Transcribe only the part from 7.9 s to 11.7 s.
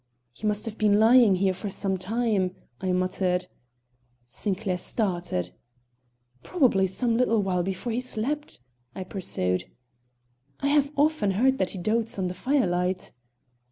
he slept," I pursued. "I have often heard that